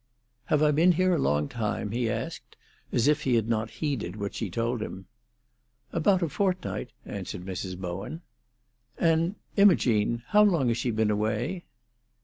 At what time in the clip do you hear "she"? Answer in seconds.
4.33-4.49, 10.77-10.89